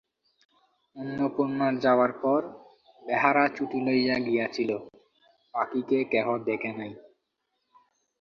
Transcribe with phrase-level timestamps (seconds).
[0.95, 2.41] অন্নপূর্ণার যাওয়ার পর
[3.03, 4.71] বেহারা ছুটি লইয়া গিয়াছিল,
[5.53, 6.91] পাখিকে কেহ দেখে নাই।